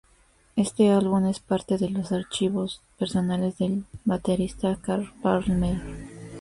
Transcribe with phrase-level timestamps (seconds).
[0.55, 5.79] Este álbum es parte de los archivos personales del baterista Carl Palmer.